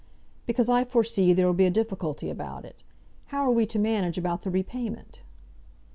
"Because 0.47 0.67
I 0.67 0.83
foresee 0.83 1.31
there'll 1.31 1.53
be 1.53 1.67
a 1.67 1.69
difficulty 1.69 2.31
about 2.31 2.65
it. 2.65 2.81
How 3.27 3.43
are 3.43 3.51
we 3.53 3.67
to 3.67 3.77
manage 3.77 4.17
about 4.17 4.41
the 4.41 4.49
repayment?" 4.49 5.21